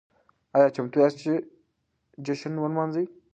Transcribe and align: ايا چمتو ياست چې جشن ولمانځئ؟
ايا 0.55 0.67
چمتو 0.75 0.97
ياست 1.03 1.17
چې 1.23 1.31
جشن 2.25 2.53
ولمانځئ؟ 2.59 3.05